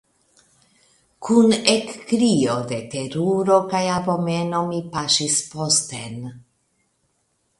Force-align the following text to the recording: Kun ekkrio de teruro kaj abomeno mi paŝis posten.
Kun 1.27 1.51
ekkrio 1.73 2.55
de 2.71 2.79
teruro 2.95 3.59
kaj 3.73 3.83
abomeno 3.97 4.61
mi 4.71 4.79
paŝis 4.95 5.35
posten. 5.53 6.17